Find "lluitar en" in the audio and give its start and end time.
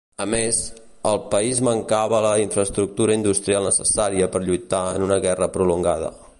4.49-5.09